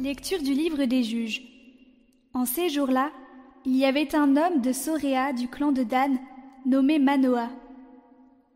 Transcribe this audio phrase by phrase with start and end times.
[0.00, 1.42] Lecture du livre des juges.
[2.32, 3.10] En ces jours-là,
[3.64, 6.20] il y avait un homme de Soréa du clan de Dan,
[6.64, 7.50] nommé Manoah.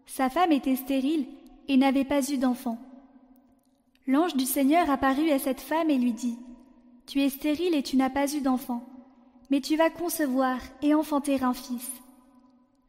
[0.06, 1.26] Sa femme était stérile
[1.66, 2.78] et n'avait pas eu d'enfant.
[4.06, 6.38] L'ange du Seigneur apparut à cette femme et lui dit
[7.06, 8.84] Tu es stérile et tu n'as pas eu d'enfant,
[9.50, 11.90] mais tu vas concevoir et enfanter un fils.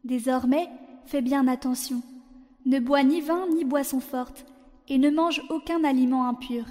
[0.03, 0.69] Désormais,
[1.07, 2.03] fais bien attention.
[2.67, 4.45] Ne bois ni vin ni boisson forte,
[4.89, 6.65] et ne mange aucun aliment impur,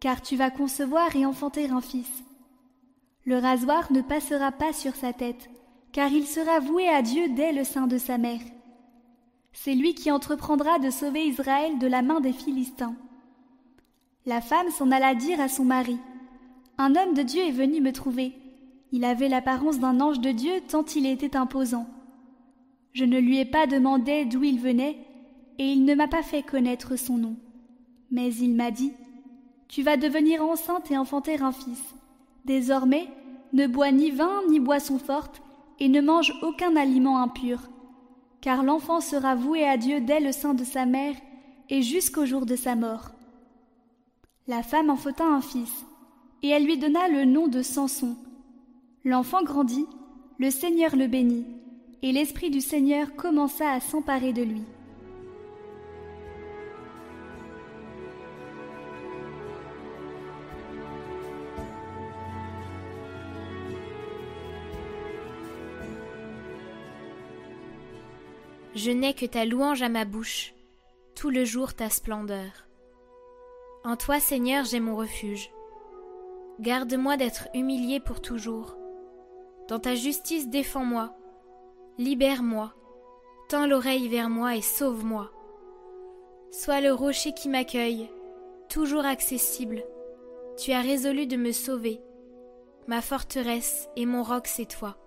[0.00, 2.22] car tu vas concevoir et enfanter un fils.
[3.24, 5.50] Le rasoir ne passera pas sur sa tête,
[5.92, 8.40] car il sera voué à Dieu dès le sein de sa mère.
[9.52, 12.94] C'est lui qui entreprendra de sauver Israël de la main des Philistins.
[14.26, 15.98] La femme s'en alla dire à son mari.
[16.78, 18.34] Un homme de Dieu est venu me trouver.
[18.92, 21.86] Il avait l'apparence d'un ange de Dieu tant il était imposant.
[22.92, 24.98] Je ne lui ai pas demandé d'où il venait,
[25.58, 27.36] et il ne m'a pas fait connaître son nom.
[28.10, 28.92] Mais il m'a dit
[29.68, 31.94] Tu vas devenir enceinte et enfanter un fils.
[32.44, 33.08] Désormais,
[33.52, 35.42] ne bois ni vin ni boisson forte,
[35.78, 37.60] et ne mange aucun aliment impur,
[38.40, 41.14] car l'enfant sera voué à Dieu dès le sein de sa mère
[41.68, 43.10] et jusqu'au jour de sa mort.
[44.46, 45.84] La femme enfanta un fils,
[46.42, 48.16] et elle lui donna le nom de Samson.
[49.04, 49.86] L'enfant grandit,
[50.38, 51.46] le Seigneur le bénit,
[52.02, 54.62] et l'Esprit du Seigneur commença à s'emparer de lui.
[68.76, 70.52] Je n'ai que ta louange à ma bouche,
[71.14, 72.68] tout le jour ta splendeur.
[73.84, 75.50] En toi, Seigneur, j'ai mon refuge.
[76.60, 78.76] Garde-moi d'être humilié pour toujours.
[79.68, 81.16] Dans ta justice, défends-moi.
[81.96, 82.74] Libère-moi,
[83.48, 85.30] tends l'oreille vers moi et sauve-moi.
[86.50, 88.10] Sois le rocher qui m'accueille,
[88.68, 89.84] toujours accessible.
[90.58, 92.02] Tu as résolu de me sauver.
[92.88, 94.98] Ma forteresse et mon roc, c'est toi.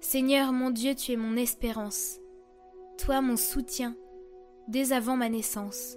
[0.00, 2.18] Seigneur mon Dieu, tu es mon espérance,
[3.00, 3.96] toi mon soutien,
[4.68, 5.96] dès avant ma naissance.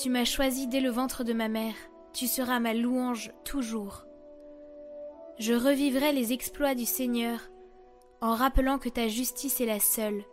[0.00, 1.74] Tu m'as choisi dès le ventre de ma mère,
[2.12, 4.04] tu seras ma louange toujours.
[5.38, 7.50] Je revivrai les exploits du Seigneur
[8.20, 10.24] en rappelant que ta justice est la seule.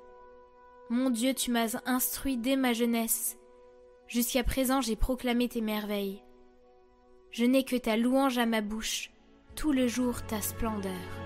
[0.89, 3.37] Mon Dieu, tu m'as instruit dès ma jeunesse.
[4.07, 6.23] Jusqu'à présent j'ai proclamé tes merveilles.
[7.31, 9.11] Je n'ai que ta louange à ma bouche,
[9.55, 11.20] tout le jour ta splendeur.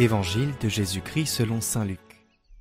[0.00, 1.98] Évangile de Jésus-Christ selon Saint Luc.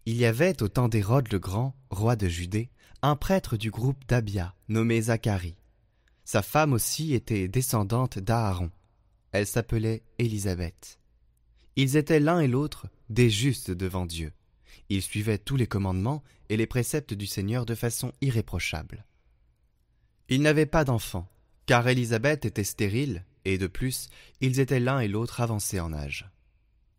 [0.08, 2.72] Il y avait au temps d'Hérode le Grand, roi de Judée,
[3.04, 5.56] un prêtre du groupe d'Abia, nommé Zacharie.
[6.26, 8.72] Sa femme aussi était descendante d'Aaron.
[9.34, 10.98] Elle s'appelait Élisabeth.
[11.76, 14.34] Ils étaient l'un et l'autre des justes devant Dieu.
[14.90, 19.06] Ils suivaient tous les commandements et les préceptes du Seigneur de façon irréprochable.
[20.28, 21.30] Ils n'avaient pas d'enfants,
[21.68, 24.10] car Élisabeth était stérile, et de plus,
[24.42, 26.32] ils étaient l'un et l'autre avancés en âge.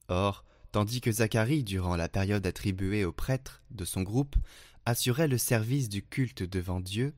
[0.08, 4.36] Or, tandis que Zacharie, durant la période attribuée aux prêtres de son groupe,
[4.84, 7.14] assurait le service du culte devant Dieu,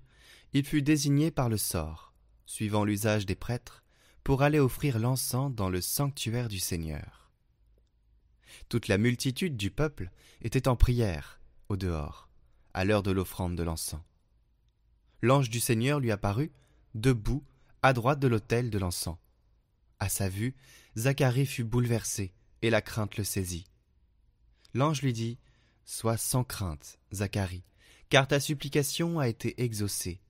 [0.52, 2.12] il fut désigné par le sort,
[2.46, 3.84] suivant l'usage des prêtres,
[4.24, 7.30] pour aller offrir l'encens dans le sanctuaire du Seigneur.
[8.68, 10.10] Toute la multitude du peuple
[10.42, 12.28] était en prière, au dehors,
[12.74, 14.02] à l'heure de l'offrande de l'encens.
[15.22, 16.50] L'ange du Seigneur lui apparut,
[16.94, 17.44] debout,
[17.82, 19.16] à droite de l'autel de l'encens.
[20.00, 20.54] À sa vue,
[20.96, 23.66] Zacharie fut bouleversé, et la crainte le saisit.
[24.74, 25.38] L'ange lui dit
[25.84, 27.64] Sois sans crainte, Zacharie,
[28.08, 30.20] car ta supplication a été exaucée.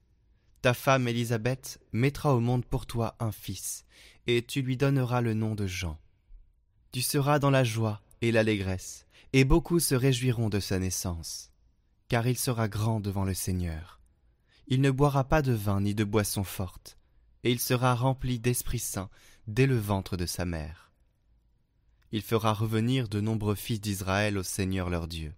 [0.61, 3.85] Ta femme Élisabeth mettra au monde pour toi un fils,
[4.27, 5.99] et tu lui donneras le nom de Jean.
[6.91, 11.51] Tu seras dans la joie et l'allégresse, et beaucoup se réjouiront de sa naissance,
[12.09, 13.99] car il sera grand devant le Seigneur.
[14.67, 16.97] Il ne boira pas de vin ni de boisson forte,
[17.43, 19.09] et il sera rempli d'Esprit Saint
[19.47, 20.90] dès le ventre de sa mère.
[22.11, 25.33] Il fera revenir de nombreux fils d'Israël au Seigneur leur Dieu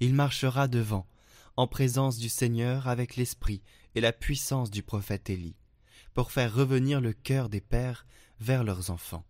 [0.00, 1.06] il marchera devant,
[1.56, 3.62] en présence du Seigneur avec l'esprit
[3.94, 5.56] et la puissance du prophète Élie,
[6.14, 8.06] pour faire revenir le cœur des pères
[8.40, 9.24] vers leurs enfants,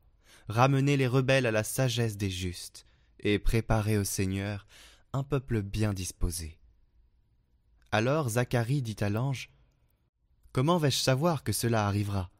[0.48, 2.86] ramener les rebelles à la sagesse des justes,
[3.20, 4.66] et préparer au Seigneur
[5.12, 6.58] un peuple bien disposé.
[7.90, 9.50] Alors Zacharie dit à l'ange
[10.52, 12.30] Comment vais-je savoir que cela arrivera?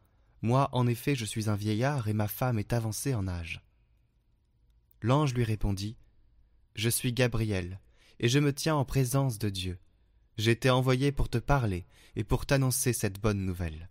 [0.43, 3.64] Moi, en effet, je suis un vieillard et ma femme est avancée en âge.
[5.05, 5.99] L'ange lui répondit
[6.77, 7.79] Je suis Gabriel,
[8.21, 9.79] et je me tiens en présence de Dieu.
[10.39, 11.85] J'étais envoyé pour te parler
[12.17, 13.91] et pour t'annoncer cette bonne nouvelle.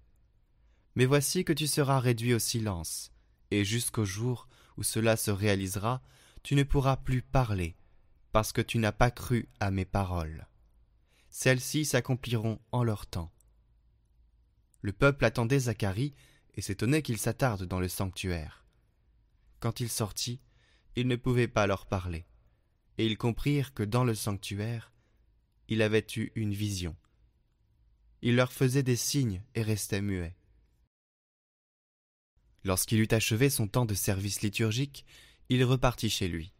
[0.96, 3.12] Mais voici que tu seras réduit au silence,
[3.52, 6.02] et jusqu'au jour où cela se réalisera,
[6.42, 7.76] tu ne pourras plus parler,
[8.32, 10.48] parce que tu n'as pas cru à mes paroles.
[11.30, 13.32] Celles-ci s'accompliront en leur temps.
[14.82, 16.16] Le peuple attendait Zacharie
[16.56, 18.66] et s'étonnait qu'il s'attarde dans le sanctuaire.
[19.60, 20.42] Quand il sortit,
[20.96, 22.26] il ne pouvait pas leur parler,
[22.98, 24.92] et ils comprirent que dans le sanctuaire,
[25.68, 26.96] il avait eu une vision.
[28.22, 30.36] Il leur faisait des signes et restait muet.
[32.64, 35.06] Lorsqu'il eut achevé son temps de service liturgique,
[35.50, 36.54] il repartit chez lui.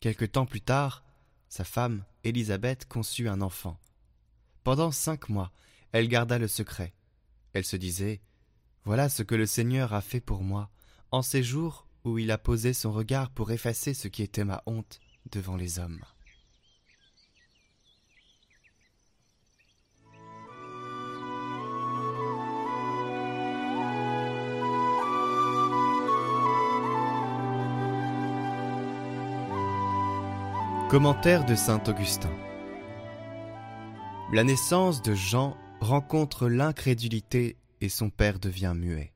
[0.00, 1.04] Quelque temps plus tard,
[1.48, 3.80] sa femme, Élisabeth, conçut un enfant.
[4.62, 5.52] Pendant cinq mois,
[5.92, 6.92] elle garda le secret.
[7.52, 8.20] Elle se disait
[8.84, 10.70] Voilà ce que le Seigneur a fait pour moi,
[11.10, 14.62] en ces jours où il a posé son regard pour effacer ce qui était ma
[14.66, 15.00] honte
[15.30, 16.00] devant les hommes.
[30.88, 32.30] Commentaire de saint Augustin
[34.32, 39.15] La naissance de Jean rencontre l'incrédulité et son père devient muet.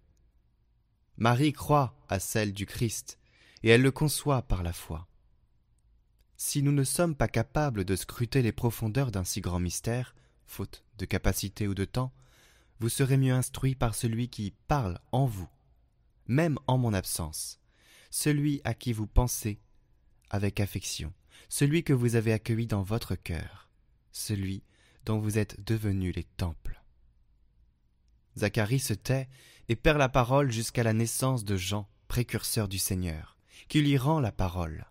[1.20, 3.19] Marie croit à celle du Christ
[3.62, 5.06] et elle le conçoit par la foi.
[6.37, 10.14] Si nous ne sommes pas capables de scruter les profondeurs d'un si grand mystère,
[10.46, 12.12] faute de capacité ou de temps,
[12.78, 15.49] vous serez mieux instruit par celui qui parle en vous,
[16.26, 17.61] même en mon absence,
[18.11, 19.61] celui à qui vous pensez
[20.31, 21.12] avec affection
[21.49, 23.69] celui que vous avez accueilli dans votre cœur,
[24.12, 24.62] celui
[25.05, 26.82] dont vous êtes devenus les temples.
[28.38, 29.28] Zacharie se tait
[29.70, 33.37] et perd la parole jusqu'à la naissance de Jean, précurseur du Seigneur,
[33.69, 34.84] qui lui rend la parole.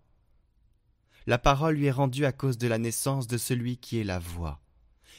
[1.28, 4.20] La parole lui est rendue à cause de la naissance de celui qui est la
[4.20, 4.62] voix,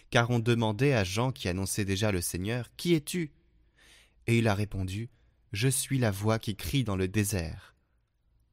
[0.08, 3.34] car on demandait à Jean qui annonçait déjà le Seigneur Qui es-tu?
[4.26, 5.10] Et il a répondu
[5.52, 7.76] Je suis la voix qui crie dans le désert.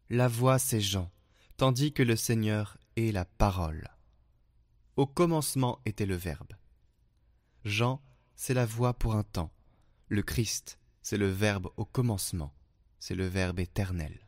[0.10, 1.10] La voix, c'est Jean,
[1.56, 3.88] tandis que le Seigneur est la parole.
[4.98, 6.52] Au commencement était le Verbe.
[7.64, 8.02] Jean,
[8.36, 9.54] c'est la voix pour un temps.
[10.10, 10.78] Le Christ,
[11.10, 12.52] c'est le Verbe au commencement,
[13.00, 14.28] c'est le Verbe éternel.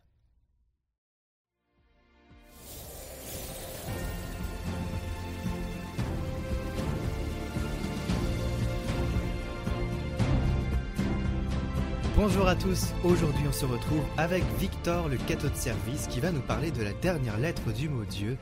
[12.15, 16.31] Bonjour à tous, aujourd'hui on se retrouve avec Victor, le cateau de service, qui va
[16.31, 18.37] nous parler de la dernière lettre du mot Dieu,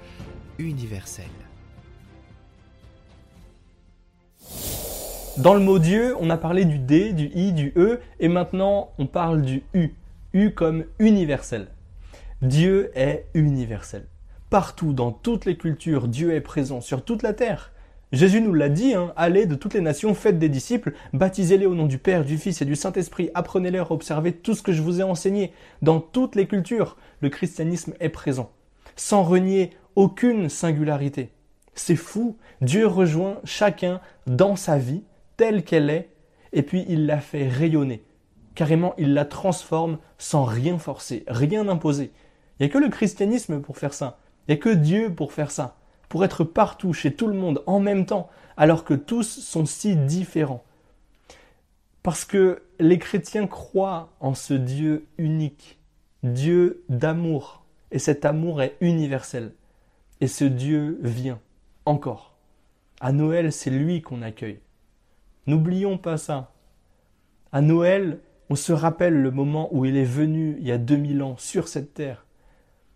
[0.59, 1.46] universel.
[5.37, 8.89] Dans le mot Dieu, on a parlé du D, du I, du E, et maintenant
[8.97, 9.93] on parle du U.
[10.33, 11.67] U comme universel.
[12.41, 14.07] Dieu est universel.
[14.49, 17.71] Partout, dans toutes les cultures, Dieu est présent sur toute la terre.
[18.11, 21.75] Jésus nous l'a dit, hein, allez de toutes les nations, faites des disciples, baptisez-les au
[21.75, 24.81] nom du Père, du Fils et du Saint-Esprit, apprenez-leur à observer tout ce que je
[24.81, 25.53] vous ai enseigné.
[25.83, 28.49] Dans toutes les cultures, le christianisme est présent,
[28.95, 31.29] sans renier aucune singularité.
[31.75, 35.03] C'est fou, Dieu rejoint chacun dans sa vie,
[35.37, 36.09] telle qu'elle est,
[36.53, 38.03] et puis il la fait rayonner.
[38.55, 42.11] Carrément, il la transforme sans rien forcer, rien imposer.
[42.59, 44.19] Il n'y a que le christianisme pour faire ça.
[44.47, 45.77] Il n'y a que Dieu pour faire ça
[46.09, 49.95] pour être partout, chez tout le monde, en même temps, alors que tous sont si
[49.95, 50.63] différents.
[52.03, 55.79] Parce que les chrétiens croient en ce Dieu unique,
[56.23, 59.53] Dieu d'amour, et cet amour est universel.
[60.21, 61.39] Et ce Dieu vient,
[61.85, 62.35] encore.
[62.99, 64.59] À Noël, c'est lui qu'on accueille.
[65.47, 66.51] N'oublions pas ça.
[67.51, 71.23] À Noël, on se rappelle le moment où il est venu il y a 2000
[71.23, 72.25] ans sur cette terre.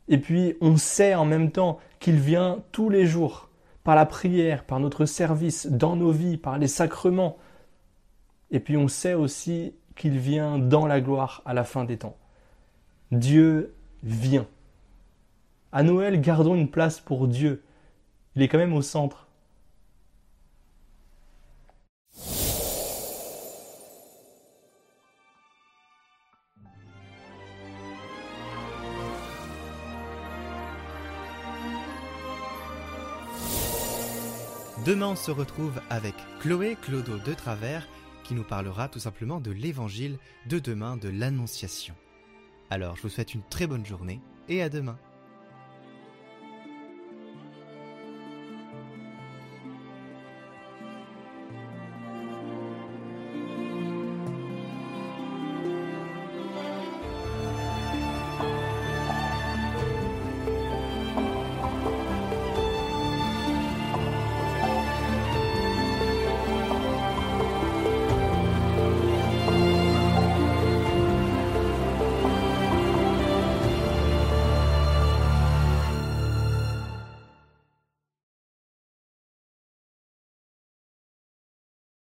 [0.08, 3.50] Et puis on sait en même temps qu'il vient tous les jours,
[3.84, 7.38] par la prière, par notre service, dans nos vies, par les sacrements.
[8.52, 12.18] Et puis on sait aussi qu'il vient dans la gloire à la fin des temps.
[13.12, 14.48] Dieu vient.
[15.72, 17.64] À Noël, gardons une place pour Dieu.
[18.36, 19.28] Il est quand même au centre.
[34.86, 37.88] Demain, on se retrouve avec Chloé Clodo de Travers
[38.24, 41.94] qui nous parlera tout simplement de l'évangile de demain de l'Annonciation.
[42.72, 44.98] Alors, je vous souhaite une très bonne journée et à demain.